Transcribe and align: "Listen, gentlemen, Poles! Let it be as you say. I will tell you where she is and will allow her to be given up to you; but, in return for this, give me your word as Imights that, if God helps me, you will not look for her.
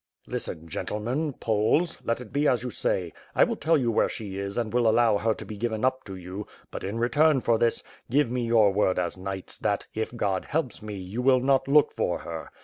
"Listen, 0.25 0.67
gentlemen, 0.67 1.31
Poles! 1.33 2.01
Let 2.03 2.19
it 2.19 2.33
be 2.33 2.47
as 2.47 2.63
you 2.63 2.71
say. 2.71 3.13
I 3.35 3.43
will 3.43 3.55
tell 3.55 3.77
you 3.77 3.91
where 3.91 4.09
she 4.09 4.39
is 4.39 4.57
and 4.57 4.73
will 4.73 4.89
allow 4.89 5.19
her 5.19 5.35
to 5.35 5.45
be 5.45 5.57
given 5.59 5.85
up 5.85 6.03
to 6.05 6.15
you; 6.15 6.47
but, 6.71 6.83
in 6.83 6.97
return 6.97 7.39
for 7.39 7.59
this, 7.59 7.83
give 8.09 8.31
me 8.31 8.47
your 8.47 8.73
word 8.73 8.97
as 8.97 9.15
Imights 9.15 9.59
that, 9.59 9.85
if 9.93 10.15
God 10.17 10.45
helps 10.45 10.81
me, 10.81 10.95
you 10.95 11.21
will 11.21 11.39
not 11.39 11.67
look 11.67 11.91
for 11.93 12.17
her. 12.21 12.49